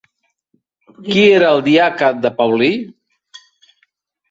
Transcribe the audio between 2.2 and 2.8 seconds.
de Paulí?